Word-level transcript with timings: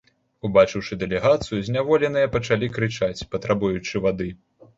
Убачыўшы 0.47 0.95
дэлегацыю, 1.03 1.59
зняволеныя 1.67 2.31
пачалі 2.37 2.71
крычаць, 2.79 3.25
патрабуючы 3.37 4.05
вады. 4.09 4.29